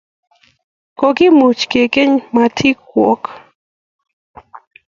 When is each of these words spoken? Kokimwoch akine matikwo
Kokimwoch 0.99 1.61
akine 1.85 2.13
matikwo 2.35 3.07